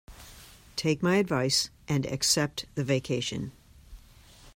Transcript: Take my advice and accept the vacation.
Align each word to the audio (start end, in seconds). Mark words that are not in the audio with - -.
Take 0.75 1.03
my 1.03 1.17
advice 1.17 1.69
and 1.87 2.07
accept 2.07 2.65
the 2.73 2.83
vacation. 2.83 3.51